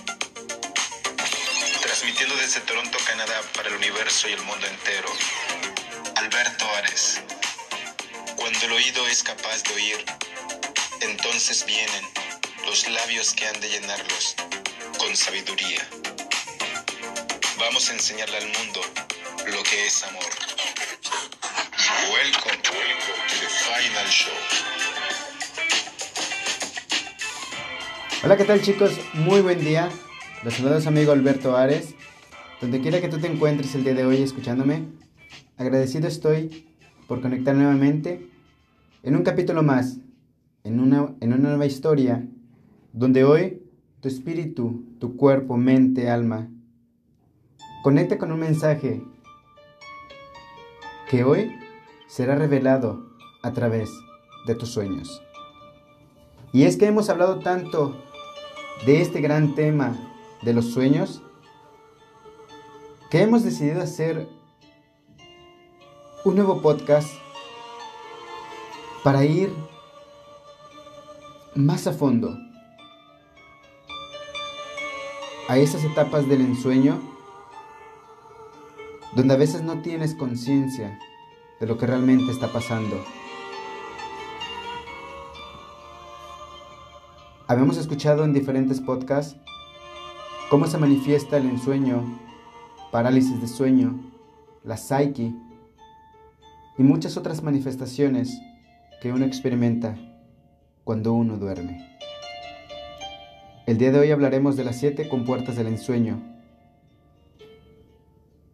Transmitiendo 1.81 2.35
desde 2.37 2.61
Toronto, 2.61 2.97
Canadá, 3.05 3.41
para 3.55 3.69
el 3.69 3.75
universo 3.75 4.27
y 4.27 4.33
el 4.33 4.41
mundo 4.41 4.67
entero. 4.67 5.09
Alberto 6.15 6.65
Ares. 6.75 7.21
Cuando 8.35 8.59
el 8.65 8.71
oído 8.73 9.07
es 9.07 9.23
capaz 9.23 9.63
de 9.63 9.73
oír, 9.73 10.05
entonces 11.01 11.65
vienen 11.65 12.05
los 12.65 12.87
labios 12.87 13.33
que 13.33 13.47
han 13.47 13.59
de 13.61 13.69
llenarlos 13.69 14.35
con 14.97 15.15
sabiduría. 15.15 15.87
Vamos 17.59 17.87
a 17.89 17.93
enseñarle 17.93 18.37
al 18.37 18.45
mundo 18.45 18.79
lo 19.45 19.63
que 19.63 19.85
es 19.85 20.03
amor. 20.03 20.23
Welcome, 22.11 22.61
to 22.63 22.71
the 23.39 23.47
final 23.47 24.07
show. 24.09 24.33
Hola, 28.23 28.37
¿qué 28.37 28.43
tal 28.45 28.61
chicos? 28.61 28.99
Muy 29.13 29.41
buen 29.41 29.59
día. 29.59 29.89
Los 30.43 30.55
saluda 30.55 30.81
su 30.81 30.87
amigo 30.87 31.11
Alberto 31.11 31.55
Ares. 31.55 31.93
Donde 32.59 32.81
quiera 32.81 33.01
que 33.01 33.07
tú 33.07 33.19
te 33.19 33.27
encuentres 33.27 33.75
el 33.75 33.83
día 33.83 33.93
de 33.93 34.05
hoy 34.05 34.23
escuchándome, 34.23 34.87
agradecido 35.57 36.07
estoy 36.07 36.67
por 37.07 37.21
conectar 37.21 37.53
nuevamente 37.53 38.29
en 39.03 39.15
un 39.15 39.23
capítulo 39.23 39.61
más, 39.61 39.97
en 40.63 40.79
una, 40.79 41.13
en 41.19 41.33
una 41.33 41.49
nueva 41.49 41.67
historia, 41.67 42.25
donde 42.93 43.23
hoy 43.23 43.61
tu 43.99 44.07
espíritu, 44.07 44.85
tu 44.99 45.15
cuerpo, 45.17 45.57
mente, 45.57 46.09
alma, 46.09 46.49
conecta 47.83 48.17
con 48.17 48.31
un 48.31 48.39
mensaje 48.39 49.03
que 51.09 51.25
hoy 51.25 51.53
será 52.07 52.33
revelado 52.35 53.05
a 53.43 53.51
través 53.51 53.91
de 54.47 54.55
tus 54.55 54.69
sueños. 54.69 55.21
Y 56.53 56.63
es 56.63 56.77
que 56.77 56.87
hemos 56.87 57.09
hablado 57.09 57.39
tanto 57.39 58.01
de 58.85 59.01
este 59.01 59.19
gran 59.19 59.53
tema 59.53 59.97
de 60.43 60.53
los 60.53 60.71
sueños 60.71 61.21
que 63.11 63.21
hemos 63.21 63.43
decidido 63.43 63.81
hacer 63.81 64.29
un 66.23 66.35
nuevo 66.35 66.61
podcast 66.61 67.13
para 69.03 69.25
ir 69.25 69.53
más 71.53 71.85
a 71.85 71.91
fondo 71.91 72.37
a 75.49 75.57
esas 75.57 75.83
etapas 75.83 76.29
del 76.29 76.39
ensueño 76.39 77.12
donde 79.15 79.33
a 79.33 79.37
veces 79.37 79.61
no 79.61 79.81
tienes 79.81 80.15
conciencia 80.15 80.99
de 81.59 81.67
lo 81.67 81.77
que 81.77 81.85
realmente 81.85 82.31
está 82.31 82.51
pasando. 82.51 83.03
Habíamos 87.47 87.77
escuchado 87.77 88.23
en 88.25 88.33
diferentes 88.33 88.81
podcasts 88.81 89.37
cómo 90.49 90.65
se 90.65 90.77
manifiesta 90.77 91.37
el 91.37 91.45
ensueño, 91.45 92.03
parálisis 92.91 93.39
de 93.41 93.47
sueño, 93.47 93.99
la 94.63 94.77
psyche 94.77 95.33
y 96.77 96.83
muchas 96.83 97.17
otras 97.17 97.43
manifestaciones 97.43 98.39
que 99.01 99.11
uno 99.11 99.25
experimenta 99.25 99.95
cuando 100.83 101.13
uno 101.13 101.37
duerme. 101.37 101.97
El 103.67 103.77
día 103.77 103.91
de 103.91 103.99
hoy 103.99 104.11
hablaremos 104.11 104.55
de 104.57 104.63
las 104.63 104.77
siete 104.77 105.07
compuertas 105.07 105.55
del 105.55 105.67
ensueño. 105.67 106.32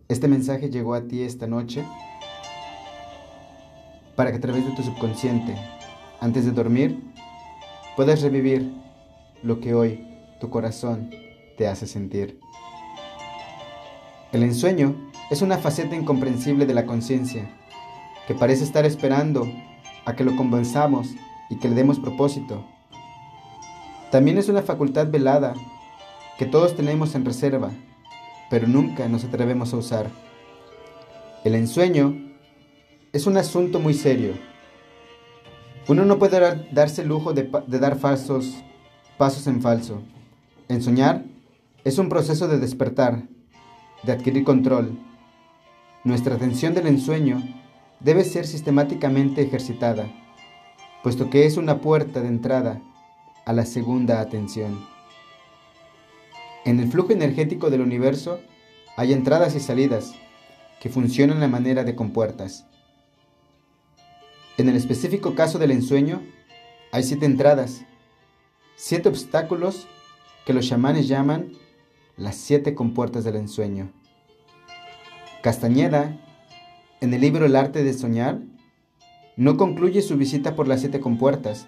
Este 0.09 0.27
mensaje 0.27 0.71
llegó 0.71 0.95
a 0.95 1.01
ti 1.01 1.21
esta 1.21 1.45
noche 1.45 1.85
para 4.15 4.31
que 4.31 4.37
a 4.37 4.41
través 4.41 4.65
de 4.65 4.71
tu 4.71 4.81
subconsciente, 4.81 5.55
antes 6.19 6.45
de 6.45 6.51
dormir, 6.51 6.99
puedas 7.95 8.23
revivir 8.23 8.73
lo 9.43 9.59
que 9.59 9.75
hoy 9.75 10.07
tu 10.39 10.49
corazón 10.49 11.11
te 11.59 11.67
hace 11.67 11.85
sentir. 11.85 12.39
El 14.31 14.41
ensueño 14.41 14.95
es 15.29 15.43
una 15.43 15.59
faceta 15.59 15.95
incomprensible 15.95 16.65
de 16.65 16.73
la 16.73 16.87
conciencia 16.87 17.47
que 18.27 18.33
parece 18.33 18.63
estar 18.63 18.87
esperando 18.87 19.47
a 20.05 20.15
que 20.15 20.23
lo 20.23 20.35
convenzamos 20.35 21.09
y 21.51 21.57
que 21.57 21.69
le 21.69 21.75
demos 21.75 21.99
propósito. 21.99 22.65
También 24.09 24.39
es 24.39 24.49
una 24.49 24.63
facultad 24.63 25.11
velada 25.11 25.53
que 26.39 26.47
todos 26.47 26.75
tenemos 26.75 27.13
en 27.13 27.25
reserva, 27.25 27.69
pero 28.49 28.67
nunca 28.67 29.07
nos 29.07 29.23
atrevemos 29.23 29.73
a 29.73 29.77
usar. 29.77 30.09
El 31.43 31.55
ensueño 31.55 32.15
es 33.13 33.27
un 33.27 33.37
asunto 33.37 33.79
muy 33.79 33.93
serio. 33.93 34.33
Uno 35.87 36.05
no 36.05 36.19
puede 36.19 36.67
darse 36.71 37.01
el 37.01 37.07
lujo 37.07 37.33
de, 37.33 37.49
de 37.67 37.79
dar 37.79 37.97
falsos 37.97 38.53
pasos 39.17 39.47
en 39.47 39.61
falso. 39.61 40.01
En 40.67 40.81
soñar 40.81 41.25
es 41.83 41.97
un 41.97 42.09
proceso 42.09 42.47
de 42.47 42.59
despertar, 42.59 43.23
de 44.03 44.11
adquirir 44.11 44.43
control. 44.43 44.97
Nuestra 46.03 46.35
atención 46.35 46.73
del 46.73 46.87
ensueño 46.87 47.43
debe 47.99 48.23
ser 48.23 48.47
sistemáticamente 48.47 49.41
ejercitada, 49.41 50.07
puesto 51.03 51.29
que 51.29 51.45
es 51.45 51.57
una 51.57 51.81
puerta 51.81 52.21
de 52.21 52.27
entrada 52.27 52.81
a 53.45 53.53
la 53.53 53.65
segunda 53.65 54.21
atención. 54.21 54.79
En 56.65 56.79
el 56.79 56.91
flujo 56.91 57.13
energético 57.13 57.69
del 57.69 57.81
universo 57.81 58.39
hay 58.97 59.13
entradas 59.13 59.55
y 59.55 59.59
salidas 59.59 60.13
que 60.81 60.89
funcionan 60.89 61.41
a 61.41 61.47
manera 61.47 61.83
de 61.83 61.95
compuertas. 61.95 62.65
En 64.57 64.67
el 64.67 64.75
específico 64.75 65.35
caso 65.35 65.57
del 65.57 65.71
ensueño, 65.71 66.21
hay 66.91 67.03
siete 67.03 67.25
entradas, 67.25 67.85
siete 68.75 69.07
obstáculos 69.07 69.87
que 70.45 70.53
los 70.53 70.67
chamanes 70.67 71.07
llaman 71.07 71.53
las 72.17 72.35
siete 72.35 72.75
compuertas 72.75 73.23
del 73.23 73.37
ensueño. 73.37 73.93
Castañeda, 75.41 76.19
en 76.99 77.13
el 77.13 77.21
libro 77.21 77.45
El 77.45 77.55
arte 77.55 77.83
de 77.83 77.93
soñar, 77.93 78.39
no 79.37 79.55
concluye 79.55 80.01
su 80.01 80.17
visita 80.17 80.55
por 80.55 80.67
las 80.67 80.81
siete 80.81 80.99
compuertas. 80.99 81.67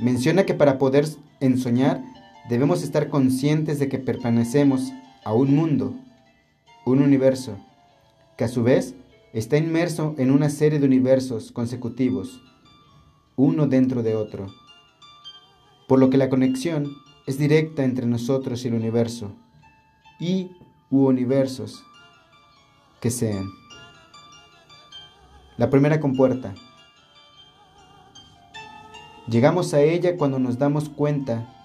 Menciona 0.00 0.44
que 0.44 0.54
para 0.54 0.78
poder 0.78 1.06
ensoñar 1.38 2.02
debemos 2.48 2.82
estar 2.82 3.08
conscientes 3.08 3.78
de 3.78 3.88
que 3.88 3.98
pertenecemos 3.98 4.92
a 5.24 5.32
un 5.32 5.54
mundo, 5.54 5.94
un 6.84 7.02
universo, 7.02 7.58
que 8.36 8.44
a 8.44 8.48
su 8.48 8.62
vez 8.62 8.94
está 9.32 9.56
inmerso 9.56 10.14
en 10.18 10.30
una 10.30 10.48
serie 10.48 10.78
de 10.78 10.86
universos 10.86 11.50
consecutivos, 11.52 12.40
uno 13.34 13.66
dentro 13.66 14.02
de 14.02 14.14
otro, 14.14 14.46
por 15.88 15.98
lo 15.98 16.10
que 16.10 16.16
la 16.16 16.28
conexión 16.28 16.96
es 17.26 17.38
directa 17.38 17.84
entre 17.84 18.06
nosotros 18.06 18.64
y 18.64 18.68
el 18.68 18.74
universo, 18.74 19.32
y 20.20 20.52
u 20.90 21.06
universos 21.06 21.84
que 23.00 23.10
sean. 23.10 23.50
La 25.56 25.70
primera 25.70 26.00
compuerta. 26.00 26.54
Llegamos 29.26 29.74
a 29.74 29.80
ella 29.80 30.16
cuando 30.16 30.38
nos 30.38 30.58
damos 30.58 30.88
cuenta 30.88 31.55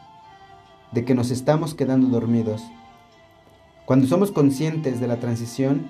de 0.91 1.05
que 1.05 1.15
nos 1.15 1.31
estamos 1.31 1.73
quedando 1.73 2.07
dormidos, 2.07 2.63
cuando 3.85 4.07
somos 4.07 4.31
conscientes 4.31 4.99
de 4.99 5.07
la 5.07 5.19
transición 5.19 5.87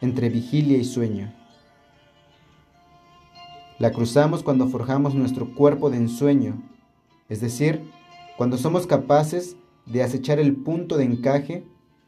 entre 0.00 0.28
vigilia 0.28 0.78
y 0.78 0.84
sueño. 0.84 1.32
La 3.78 3.92
cruzamos 3.92 4.42
cuando 4.42 4.68
forjamos 4.68 5.14
nuestro 5.14 5.54
cuerpo 5.54 5.90
de 5.90 5.98
ensueño, 5.98 6.62
es 7.28 7.40
decir, 7.40 7.82
cuando 8.36 8.58
somos 8.58 8.86
capaces 8.86 9.56
de 9.86 10.02
acechar 10.02 10.38
el 10.38 10.56
punto 10.56 10.96
de 10.96 11.04
encaje 11.04 11.64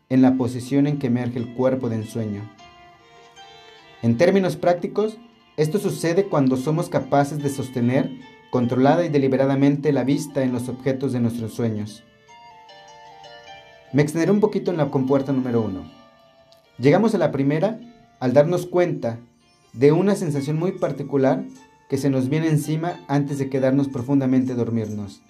en 0.09 0.23
la 0.23 0.37
posición 0.37 0.87
en 0.87 0.99
que 0.99 1.07
emerge 1.07 1.39
el 1.39 1.55
cuerpo 1.55 1.89
de 1.89 1.97
ensueño. 1.97 2.43
En 4.03 4.17
términos 4.17 4.57
prácticos, 4.57 5.19
esto 5.57 5.79
sucede 5.79 6.25
cuando 6.25 6.57
somos 6.57 6.89
capaces 6.89 7.43
de 7.43 7.51
sostener 7.51 8.11
controlada 8.51 9.05
y 9.05 9.09
deliberadamente 9.09 9.93
la 9.93 10.05
vista 10.05 10.43
en 10.43 10.53
los 10.53 10.69
objetos 10.69 11.13
de 11.13 11.21
nuestros 11.21 11.53
sueños. 11.53 12.03
Me 13.93 14.03
extenderé 14.03 14.31
un 14.31 14.39
poquito 14.39 14.71
en 14.71 14.77
la 14.77 14.93
compuerta 14.93 15.33
número 15.33 15.63
uno. 15.63 15.83
Llegamos 16.79 17.13
a 17.17 17.19
la 17.19 17.33
primera 17.33 17.81
al 18.21 18.33
darnos 18.33 18.67
cuenta 18.67 19.19
de 19.73 19.91
una 19.91 20.15
sensación 20.15 20.57
muy 20.61 20.73
particular 20.73 21.45
que 21.89 21.99
se 21.99 22.09
nos 22.09 22.29
viene 22.29 22.49
encima 22.49 23.01
antes 23.09 23.39
de 23.39 23.51
quedarnos 23.51 23.89
profundamente 23.89 24.55
dormirnos. 24.55 25.23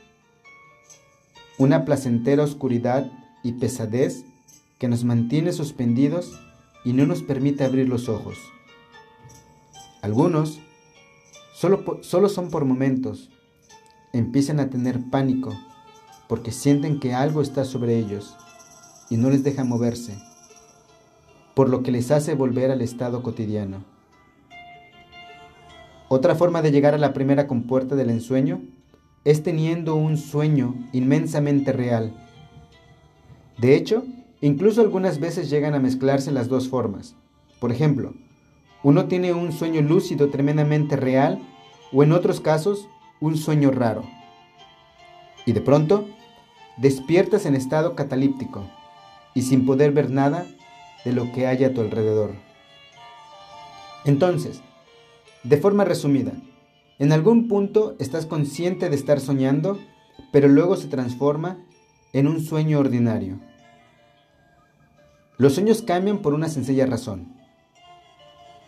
Una 1.57 1.87
placentera 1.87 2.43
oscuridad 2.43 3.11
y 3.43 3.53
pesadez 3.53 4.25
que 4.79 4.89
nos 4.89 5.05
mantiene 5.05 5.53
suspendidos 5.53 6.39
y 6.85 6.93
no 6.93 7.07
nos 7.07 7.23
permite 7.23 7.65
abrir 7.65 7.89
los 7.89 8.11
ojos. 8.11 8.37
Algunos 10.03 10.61
solo, 11.55 12.01
solo 12.03 12.29
son 12.29 12.51
por 12.51 12.67
momentos. 12.67 13.31
Empiezan 14.13 14.61
a 14.61 14.69
tener 14.69 15.01
pánico 15.09 15.59
porque 16.29 16.53
sienten 16.53 17.01
que 17.01 17.15
algo 17.15 17.41
está 17.41 17.65
sobre 17.65 17.99
ellos 17.99 18.37
y 19.11 19.19
no 19.19 19.29
les 19.29 19.45
deja 19.45 19.65
moverse 19.65 20.17
por 21.55 21.69
lo 21.69 21.83
que 21.83 21.93
les 21.93 22.11
hace 22.11 22.35
volver 22.35 22.71
al 22.71 22.81
estado 22.81 23.23
cotidiano. 23.23 23.85
Otra 26.09 26.35
forma 26.35 26.63
de 26.63 26.73
llegar 26.73 26.95
a 26.95 26.99
la 26.99 27.13
primera 27.13 27.47
compuerta 27.47 27.97
del 27.97 28.09
ensueño 28.09 28.63
es 29.25 29.43
teniendo 29.43 29.95
un 29.95 30.17
sueño 30.17 30.75
inmensamente 30.93 31.73
real. 31.73 32.15
De 33.59 33.77
hecho, 33.77 34.05
incluso 34.41 34.81
algunas 34.81 35.21
veces 35.21 35.51
llegan 35.51 35.75
a 35.75 35.81
mezclarse 35.81 36.33
las 36.33 36.49
dos 36.49 36.69
formas. 36.69 37.15
Por 37.61 37.73
ejemplo, 37.73 38.15
uno 38.83 39.05
tiene 39.05 39.35
un 39.35 39.53
sueño 39.53 39.83
lúcido 39.83 40.31
tremendamente 40.31 40.97
real 40.97 41.41
o 41.93 42.03
en 42.03 42.13
otros 42.13 42.41
casos 42.41 42.89
un 43.21 43.37
sueño 43.37 43.71
raro. 43.71 44.05
Y 45.45 45.53
de 45.53 45.61
pronto, 45.61 46.07
despiertas 46.79 47.45
en 47.45 47.55
estado 47.55 47.95
catalíptico 47.95 48.65
y 49.35 49.43
sin 49.43 49.67
poder 49.67 49.93
ver 49.93 50.11
nada 50.11 50.47
de 51.05 51.13
lo 51.13 51.33
que 51.33 51.47
hay 51.47 51.65
a 51.65 51.75
tu 51.75 51.81
alrededor. 51.81 52.35
Entonces, 54.05 54.63
de 55.43 55.57
forma 55.57 55.85
resumida, 55.85 56.33
en 56.99 57.13
algún 57.13 57.49
punto 57.49 57.97
estás 57.99 58.27
consciente 58.27 58.91
de 58.91 58.97
estar 58.97 59.21
soñando, 59.21 59.79
pero 60.33 60.49
luego 60.49 60.77
se 60.77 60.89
transforma 60.89 61.59
en 62.13 62.27
un 62.27 62.41
sueño 62.41 62.79
ordinario. 62.79 63.39
Los 65.39 65.55
sueños 65.55 65.81
cambian 65.81 66.19
por 66.19 66.35
una 66.35 66.49
sencilla 66.49 66.85
razón, 66.85 67.35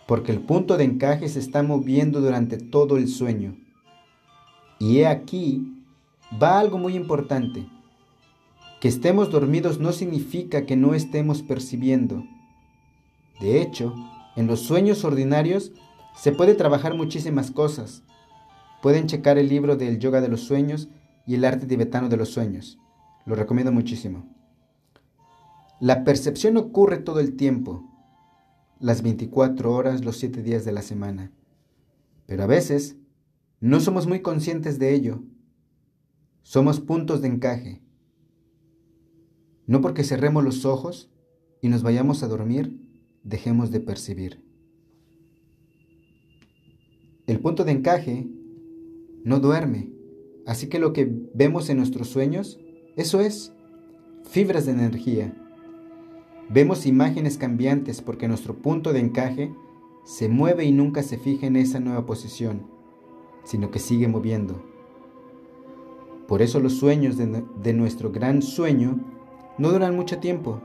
porque 0.07 0.33
el 0.33 0.41
punto 0.41 0.79
de 0.79 0.85
encaje 0.85 1.29
se 1.29 1.39
está 1.39 1.63
moviendo 1.63 2.21
durante 2.21 2.57
todo 2.57 2.97
el 2.97 3.09
sueño. 3.09 3.57
Y 4.79 5.01
he 5.01 5.07
aquí 5.07 5.77
va 6.43 6.59
algo 6.59 6.79
muy 6.79 6.95
importante. 6.95 7.67
Que 8.83 8.89
estemos 8.89 9.31
dormidos 9.31 9.79
no 9.79 9.93
significa 9.93 10.67
que 10.67 10.75
no 10.75 10.93
estemos 10.93 11.45
percibiendo. 11.45 12.25
De 13.41 13.63
hecho, 13.63 13.95
en 14.35 14.49
los 14.49 14.59
sueños 14.59 15.05
ordinarios 15.05 15.71
se 16.17 16.33
puede 16.33 16.57
trabajar 16.57 16.97
muchísimas 16.97 17.53
cosas. 17.53 18.03
Pueden 18.83 19.07
checar 19.07 19.39
el 19.39 19.49
libro 19.49 19.77
del 19.77 20.01
yoga 20.01 20.21
de 20.21 20.27
los 20.27 20.41
sueños 20.41 20.89
y 21.29 21.37
el 21.37 21.45
arte 21.45 21.67
tibetano 21.67 22.09
de 22.09 22.17
los 22.17 22.31
sueños. 22.31 22.81
Lo 23.25 23.37
recomiendo 23.37 23.71
muchísimo. 23.71 24.27
La 25.79 26.03
percepción 26.03 26.57
ocurre 26.57 26.99
todo 26.99 27.21
el 27.21 27.37
tiempo, 27.37 27.89
las 28.81 29.03
24 29.03 29.73
horas, 29.73 30.05
los 30.05 30.17
7 30.17 30.43
días 30.43 30.65
de 30.65 30.73
la 30.73 30.83
semana. 30.83 31.31
Pero 32.27 32.43
a 32.43 32.47
veces 32.49 32.97
no 33.61 33.79
somos 33.79 34.09
muy 34.09 34.23
conscientes 34.23 34.81
de 34.81 34.93
ello. 34.93 35.23
Somos 36.43 36.81
puntos 36.81 37.23
de 37.23 37.29
encaje. 37.29 37.81
No 39.73 39.81
porque 39.81 40.05
cerremos 40.05 40.45
los 40.45 40.67
ojos 40.67 41.11
y 41.63 41.71
nos 41.71 41.83
vayamos 41.83 42.23
a 42.23 42.29
dormir, 42.29 42.79
dejemos 43.23 43.71
de 43.71 43.81
percibir. 43.81 44.45
El 47.27 47.41
punto 47.41 47.65
de 47.65 47.73
encaje 47.73 48.29
no 49.25 49.41
duerme, 49.41 49.91
así 50.45 50.69
que 50.69 50.79
lo 50.79 50.93
que 50.93 51.11
vemos 51.33 51.71
en 51.71 51.79
nuestros 51.79 52.09
sueños, 52.09 52.61
eso 52.97 53.23
es, 53.23 53.55
fibras 54.25 54.67
de 54.67 54.73
energía. 54.73 55.35
Vemos 56.51 56.85
imágenes 56.85 57.39
cambiantes 57.39 58.03
porque 58.03 58.29
nuestro 58.29 58.59
punto 58.59 58.93
de 58.93 59.01
encaje 59.01 59.55
se 60.05 60.29
mueve 60.29 60.67
y 60.67 60.73
nunca 60.73 61.03
se 61.03 61.17
fija 61.17 61.47
en 61.47 61.57
esa 61.57 61.81
nueva 61.81 62.05
posición, 62.05 62.67
sino 63.45 63.71
que 63.71 63.79
sigue 63.79 64.07
moviendo. 64.07 64.63
Por 66.29 66.43
eso 66.43 66.61
los 66.61 66.75
sueños 66.75 67.17
de, 67.17 67.43
de 67.63 67.73
nuestro 67.73 68.13
gran 68.13 68.43
sueño 68.43 69.22
no 69.59 69.71
duran 69.71 69.95
mucho 69.95 70.19
tiempo. 70.19 70.61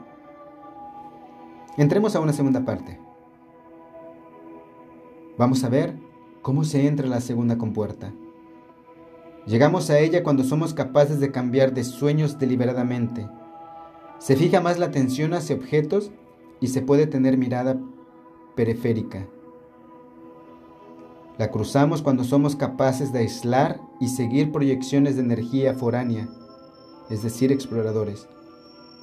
Entremos 1.78 2.16
a 2.16 2.20
una 2.20 2.34
segunda 2.34 2.66
parte. 2.66 3.00
Vamos 5.38 5.64
a 5.64 5.70
ver 5.70 5.96
cómo 6.42 6.64
se 6.64 6.88
entra 6.88 7.06
a 7.06 7.10
la 7.10 7.22
segunda 7.22 7.58
compuerta. 7.58 8.12
Llegamos 9.46 9.90
a 9.90 10.00
ella 10.00 10.24
cuando 10.24 10.44
somos 10.44 10.74
capaces 10.74 11.20
de 11.20 11.32
cambiar 11.32 11.74
de 11.74 11.84
sueños 11.84 12.40
deliberadamente. 12.40 13.30
Se 14.18 14.36
fija 14.36 14.62
más 14.62 14.80
la 14.80 14.88
atención 14.88 15.34
hacia 15.34 15.56
objetos 15.56 16.12
y 16.60 16.68
se 16.68 16.82
puede 16.82 17.06
tener 17.06 17.38
mirada 17.38 17.80
periférica. 18.56 19.28
La 21.38 21.52
cruzamos 21.52 22.02
cuando 22.02 22.24
somos 22.24 22.56
capaces 22.56 23.14
de 23.14 23.20
aislar 23.20 23.80
y 24.00 24.08
seguir 24.08 24.52
proyecciones 24.52 25.16
de 25.16 25.22
energía 25.22 25.76
foránea, 25.76 26.28
es 27.12 27.22
decir, 27.22 27.52
exploradores. 27.52 28.28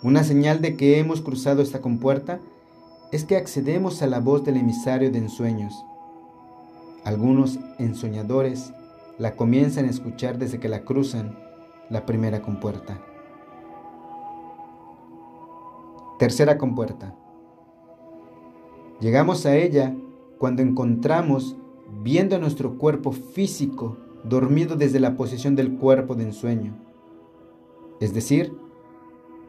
Una 0.04 0.22
señal 0.22 0.60
de 0.60 0.76
que 0.76 0.98
hemos 0.98 1.22
cruzado 1.22 1.62
esta 1.62 1.80
compuerta 1.80 2.38
es 3.10 3.24
que 3.24 3.38
accedemos 3.38 4.02
a 4.02 4.06
la 4.06 4.20
voz 4.20 4.44
del 4.44 4.58
emisario 4.58 5.10
de 5.10 5.16
ensueños. 5.16 5.82
Algunos 7.04 7.58
ensoñadores 7.78 8.74
la 9.16 9.34
comienzan 9.34 9.86
a 9.86 9.90
escuchar 9.90 10.36
desde 10.36 10.60
que 10.60 10.68
la 10.68 10.82
cruzan 10.84 11.38
la 11.88 12.04
primera 12.04 12.42
compuerta. 12.42 13.00
Tercera 16.18 16.58
compuerta. 16.58 17.14
Llegamos 19.00 19.46
a 19.46 19.56
ella 19.56 19.96
cuando 20.36 20.60
encontramos 20.60 21.56
viendo 22.02 22.38
nuestro 22.38 22.76
cuerpo 22.76 23.12
físico 23.12 23.96
dormido 24.22 24.76
desde 24.76 25.00
la 25.00 25.16
posición 25.16 25.56
del 25.56 25.78
cuerpo 25.78 26.14
de 26.14 26.24
ensueño. 26.24 26.74
Es 28.00 28.12
decir, 28.12 28.52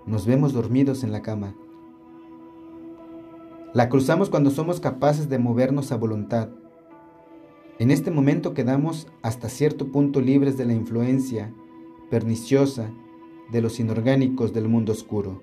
nos 0.06 0.26
vemos 0.26 0.54
dormidos 0.54 1.04
en 1.04 1.12
la 1.12 1.22
cama. 1.22 1.56
La 3.74 3.90
cruzamos 3.90 4.30
cuando 4.30 4.52
somos 4.52 4.80
capaces 4.80 5.28
de 5.30 5.40
movernos 5.40 5.92
a 5.92 5.98
voluntad. 5.98 6.50
En 7.78 7.92
este 7.92 8.12
momento 8.12 8.54
quedamos 8.54 9.08
hasta 9.22 9.50
cierto 9.50 9.92
punto 9.92 10.22
libres 10.22 10.58
de 10.58 10.66
la 10.66 10.74
influencia 10.74 11.54
perniciosa 12.10 12.90
de 13.52 13.62
los 13.62 13.80
inorgánicos 13.80 14.54
del 14.54 14.70
mundo 14.70 14.94
oscuro. 14.94 15.42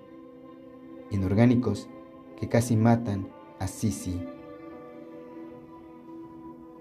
Inorgánicos 1.11 1.89
que 2.41 2.49
casi 2.49 2.77
matan 2.77 3.29
a 3.59 3.67
Sisi. 3.67 4.23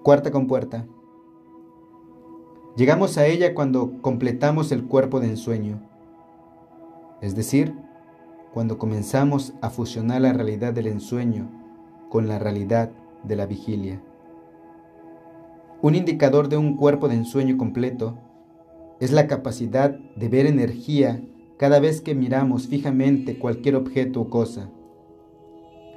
Cuarta 0.03 0.31
compuerta. 0.31 0.87
Llegamos 2.77 3.17
a 3.17 3.27
ella 3.27 3.53
cuando 3.53 4.01
completamos 4.01 4.71
el 4.71 4.85
cuerpo 4.85 5.19
de 5.19 5.27
ensueño, 5.27 5.90
es 7.21 7.35
decir, 7.35 7.75
cuando 8.53 8.77
comenzamos 8.77 9.53
a 9.61 9.69
fusionar 9.69 10.21
la 10.21 10.33
realidad 10.33 10.73
del 10.73 10.87
ensueño 10.87 11.49
con 12.09 12.27
la 12.27 12.39
realidad 12.39 12.91
de 13.23 13.35
la 13.35 13.45
vigilia. 13.45 14.01
Un 15.81 15.95
indicador 15.95 16.49
de 16.49 16.57
un 16.57 16.75
cuerpo 16.75 17.07
de 17.07 17.15
ensueño 17.15 17.57
completo 17.57 18.17
es 18.99 19.11
la 19.11 19.27
capacidad 19.27 19.91
de 19.91 20.27
ver 20.27 20.45
energía 20.45 21.23
cada 21.57 21.79
vez 21.79 22.01
que 22.01 22.15
miramos 22.15 22.67
fijamente 22.67 23.39
cualquier 23.39 23.75
objeto 23.75 24.21
o 24.21 24.29
cosa, 24.29 24.69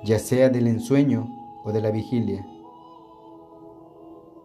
ya 0.04 0.18
sea 0.18 0.50
del 0.50 0.68
ensueño 0.68 1.28
o 1.64 1.72
de 1.72 1.80
la 1.80 1.90
vigilia. 1.90 2.46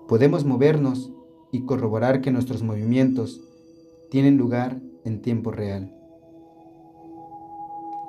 Podemos 0.07 0.45
movernos 0.45 1.11
y 1.51 1.65
corroborar 1.65 2.21
que 2.21 2.31
nuestros 2.31 2.63
movimientos 2.63 3.41
tienen 4.09 4.37
lugar 4.37 4.81
en 5.05 5.21
tiempo 5.21 5.51
real. 5.51 5.98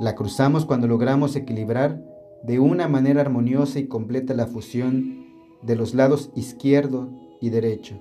La 0.01 0.15
cruzamos 0.15 0.65
cuando 0.65 0.87
logramos 0.87 1.37
equilibrar 1.37 2.03
de 2.43 2.59
una 2.59 2.89
manera 2.89 3.21
armoniosa 3.21 3.79
y 3.81 3.87
completa 3.87 4.33
la 4.33 4.47
fusión 4.47 5.27
de 5.61 5.77
los 5.77 5.93
lados 5.93 6.31
izquierdo 6.35 7.11
y 7.39 7.51
derecho. 7.51 8.01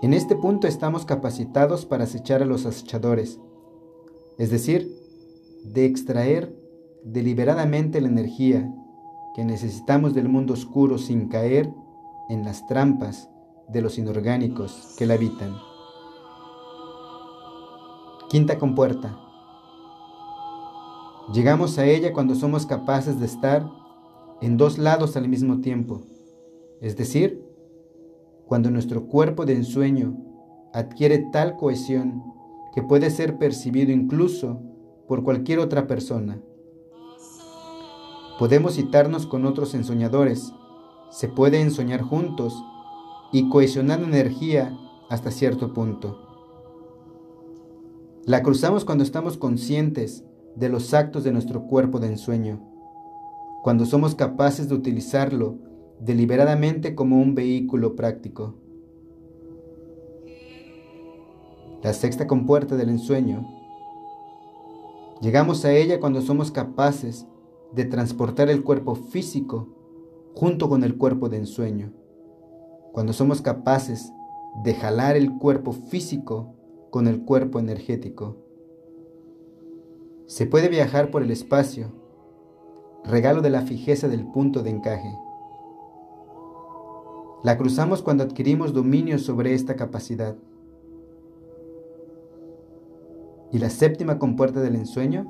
En 0.00 0.14
este 0.14 0.34
punto 0.34 0.66
estamos 0.66 1.04
capacitados 1.04 1.84
para 1.84 2.04
acechar 2.04 2.40
a 2.40 2.46
los 2.46 2.64
acechadores, 2.64 3.38
es 4.38 4.50
decir, 4.50 4.90
de 5.62 5.84
extraer 5.84 6.56
deliberadamente 7.04 8.00
la 8.00 8.08
energía 8.08 8.74
que 9.34 9.44
necesitamos 9.44 10.14
del 10.14 10.30
mundo 10.30 10.54
oscuro 10.54 10.96
sin 10.96 11.28
caer 11.28 11.70
en 12.30 12.46
las 12.46 12.66
trampas 12.66 13.28
de 13.68 13.82
los 13.82 13.98
inorgánicos 13.98 14.94
que 14.96 15.04
la 15.04 15.14
habitan. 15.14 15.54
Quinta 18.30 18.58
compuerta. 18.58 19.27
Llegamos 21.32 21.78
a 21.78 21.84
ella 21.84 22.14
cuando 22.14 22.34
somos 22.34 22.64
capaces 22.64 23.20
de 23.20 23.26
estar 23.26 23.68
en 24.40 24.56
dos 24.56 24.78
lados 24.78 25.14
al 25.16 25.28
mismo 25.28 25.60
tiempo, 25.60 26.02
es 26.80 26.96
decir, 26.96 27.44
cuando 28.46 28.70
nuestro 28.70 29.06
cuerpo 29.06 29.44
de 29.44 29.52
ensueño 29.52 30.16
adquiere 30.72 31.26
tal 31.30 31.56
cohesión 31.56 32.22
que 32.74 32.82
puede 32.82 33.10
ser 33.10 33.36
percibido 33.36 33.92
incluso 33.92 34.62
por 35.06 35.22
cualquier 35.22 35.58
otra 35.58 35.86
persona. 35.86 36.40
Podemos 38.38 38.76
citarnos 38.76 39.26
con 39.26 39.44
otros 39.44 39.74
ensoñadores, 39.74 40.54
se 41.10 41.28
puede 41.28 41.60
ensoñar 41.60 42.00
juntos 42.00 42.54
y 43.32 43.50
cohesionar 43.50 44.00
energía 44.00 44.78
hasta 45.10 45.30
cierto 45.30 45.74
punto. 45.74 46.24
La 48.24 48.42
cruzamos 48.42 48.84
cuando 48.84 49.04
estamos 49.04 49.36
conscientes 49.36 50.24
de 50.58 50.68
los 50.68 50.92
actos 50.92 51.22
de 51.22 51.30
nuestro 51.30 51.66
cuerpo 51.66 52.00
de 52.00 52.08
ensueño, 52.08 52.60
cuando 53.62 53.86
somos 53.86 54.16
capaces 54.16 54.68
de 54.68 54.74
utilizarlo 54.74 55.56
deliberadamente 56.00 56.96
como 56.96 57.20
un 57.20 57.36
vehículo 57.36 57.94
práctico. 57.94 58.54
La 61.82 61.92
sexta 61.92 62.26
compuerta 62.26 62.76
del 62.76 62.88
ensueño. 62.88 63.46
Llegamos 65.20 65.64
a 65.64 65.72
ella 65.72 66.00
cuando 66.00 66.22
somos 66.22 66.50
capaces 66.50 67.26
de 67.72 67.84
transportar 67.84 68.48
el 68.50 68.64
cuerpo 68.64 68.96
físico 68.96 69.68
junto 70.34 70.68
con 70.68 70.82
el 70.82 70.96
cuerpo 70.96 71.28
de 71.28 71.36
ensueño, 71.36 71.92
cuando 72.92 73.12
somos 73.12 73.42
capaces 73.42 74.12
de 74.64 74.74
jalar 74.74 75.16
el 75.16 75.38
cuerpo 75.38 75.70
físico 75.70 76.54
con 76.90 77.06
el 77.06 77.22
cuerpo 77.24 77.60
energético. 77.60 78.47
Se 80.28 80.44
puede 80.44 80.68
viajar 80.68 81.10
por 81.10 81.22
el 81.22 81.30
espacio, 81.30 81.90
regalo 83.02 83.40
de 83.40 83.48
la 83.48 83.62
fijeza 83.62 84.08
del 84.08 84.26
punto 84.26 84.62
de 84.62 84.68
encaje. 84.68 85.10
La 87.42 87.56
cruzamos 87.56 88.02
cuando 88.02 88.24
adquirimos 88.24 88.74
dominio 88.74 89.18
sobre 89.18 89.54
esta 89.54 89.74
capacidad. 89.74 90.36
¿Y 93.52 93.58
la 93.58 93.70
séptima 93.70 94.18
compuerta 94.18 94.60
del 94.60 94.76
ensueño? 94.76 95.26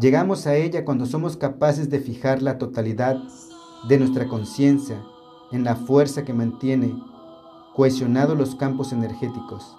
Llegamos 0.00 0.46
a 0.46 0.56
ella 0.56 0.86
cuando 0.86 1.04
somos 1.04 1.36
capaces 1.36 1.90
de 1.90 2.00
fijar 2.00 2.40
la 2.40 2.56
totalidad 2.56 3.18
de 3.90 3.98
nuestra 3.98 4.26
conciencia 4.26 5.04
en 5.50 5.64
la 5.64 5.76
fuerza 5.76 6.24
que 6.24 6.32
mantiene 6.32 6.94
cohesionados 7.76 8.38
los 8.38 8.54
campos 8.54 8.90
energéticos, 8.90 9.76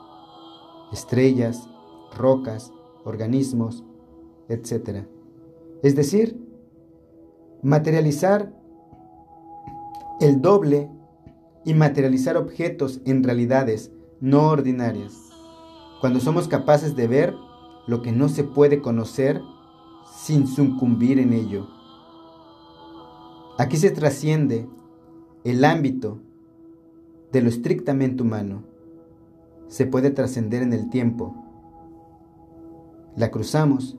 estrellas, 0.91 1.67
rocas, 2.15 2.71
organismos, 3.03 3.83
etc. 4.49 5.05
Es 5.81 5.95
decir, 5.95 6.39
materializar 7.61 8.53
el 10.19 10.41
doble 10.41 10.89
y 11.65 11.73
materializar 11.73 12.37
objetos 12.37 13.01
en 13.05 13.23
realidades 13.23 13.91
no 14.19 14.49
ordinarias, 14.49 15.13
cuando 16.01 16.19
somos 16.19 16.47
capaces 16.47 16.95
de 16.95 17.07
ver 17.07 17.33
lo 17.87 18.01
que 18.01 18.11
no 18.11 18.29
se 18.29 18.43
puede 18.43 18.81
conocer 18.81 19.41
sin 20.15 20.47
sucumbir 20.47 21.19
en 21.19 21.33
ello. 21.33 21.67
Aquí 23.57 23.77
se 23.77 23.91
trasciende 23.91 24.67
el 25.43 25.65
ámbito 25.65 26.19
de 27.31 27.41
lo 27.41 27.49
estrictamente 27.49 28.23
humano. 28.23 28.63
Se 29.67 29.85
puede 29.85 30.11
trascender 30.11 30.61
en 30.61 30.73
el 30.73 30.89
tiempo. 30.89 31.42
La 33.15 33.30
cruzamos 33.30 33.95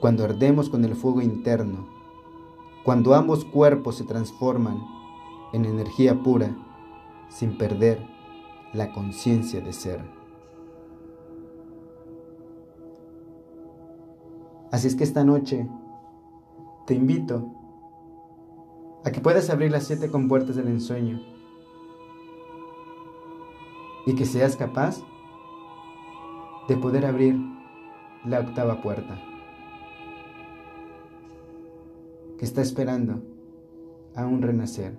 cuando 0.00 0.24
ardemos 0.24 0.70
con 0.70 0.84
el 0.84 0.94
fuego 0.94 1.20
interno, 1.20 1.88
cuando 2.84 3.14
ambos 3.14 3.44
cuerpos 3.44 3.96
se 3.96 4.04
transforman 4.04 4.80
en 5.52 5.66
energía 5.66 6.22
pura 6.22 6.56
sin 7.28 7.58
perder 7.58 8.02
la 8.72 8.92
conciencia 8.92 9.60
de 9.60 9.72
ser. 9.72 10.00
Así 14.72 14.86
es 14.86 14.94
que 14.94 15.04
esta 15.04 15.24
noche 15.24 15.68
te 16.86 16.94
invito 16.94 17.52
a 19.04 19.10
que 19.10 19.20
puedas 19.20 19.50
abrir 19.50 19.70
las 19.70 19.84
siete 19.84 20.10
compuertas 20.10 20.56
del 20.56 20.68
ensueño 20.68 21.20
y 24.06 24.14
que 24.14 24.24
seas 24.24 24.56
capaz 24.56 25.02
de 26.70 26.76
poder 26.76 27.04
abrir 27.04 27.36
la 28.24 28.38
octava 28.38 28.80
puerta 28.80 29.20
que 32.38 32.44
está 32.44 32.62
esperando 32.62 33.24
a 34.14 34.24
un 34.24 34.40
renacer, 34.40 34.96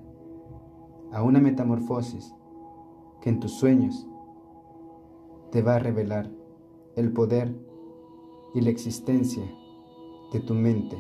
a 1.13 1.23
una 1.23 1.39
metamorfosis 1.39 2.36
que 3.21 3.29
en 3.29 3.39
tus 3.39 3.53
sueños 3.53 4.05
te 5.53 5.62
va 5.62 5.75
a 5.75 5.79
revelar 5.79 6.29
el 6.97 7.13
poder 7.13 7.55
y 8.53 8.60
la 8.60 8.69
existencia 8.69 9.43
de 10.34 10.41
tu 10.41 10.53
mente 10.53 10.97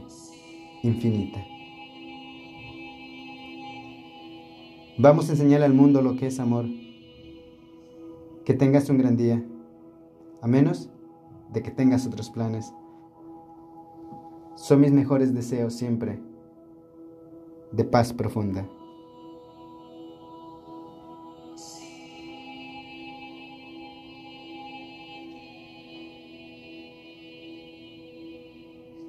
infinita. 0.83 1.45
Vamos 4.97 5.27
a 5.27 5.33
enseñar 5.33 5.63
al 5.63 5.73
mundo 5.73 6.01
lo 6.01 6.15
que 6.15 6.27
es 6.27 6.39
amor. 6.39 6.65
Que 8.45 8.53
tengas 8.53 8.89
un 8.89 8.97
gran 8.97 9.17
día, 9.17 9.45
a 10.41 10.47
menos 10.47 10.89
de 11.51 11.61
que 11.61 11.71
tengas 11.71 12.05
otros 12.05 12.29
planes. 12.29 12.73
Son 14.55 14.79
mis 14.79 14.91
mejores 14.91 15.33
deseos 15.33 15.73
siempre, 15.73 16.21
de 17.71 17.83
paz 17.83 18.13
profunda. 18.13 18.67